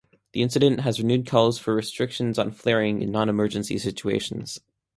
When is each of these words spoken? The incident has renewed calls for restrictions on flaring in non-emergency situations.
The 0.31 0.41
incident 0.41 0.79
has 0.79 0.99
renewed 0.99 1.27
calls 1.27 1.59
for 1.59 1.75
restrictions 1.75 2.39
on 2.39 2.49
flaring 2.49 3.03
in 3.03 3.11
non-emergency 3.11 3.77
situations. 3.77 4.59